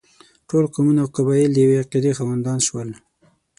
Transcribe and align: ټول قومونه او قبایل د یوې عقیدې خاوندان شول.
ټول 0.49 0.63
قومونه 0.73 0.99
او 1.03 1.09
قبایل 1.17 1.49
د 1.53 1.57
یوې 1.63 1.75
عقیدې 1.83 2.11
خاوندان 2.17 2.59
شول. 2.67 2.89